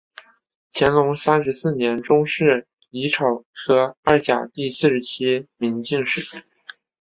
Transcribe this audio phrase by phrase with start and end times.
[0.73, 6.43] 乾隆三十四年中式己丑科二甲第四十七名进士。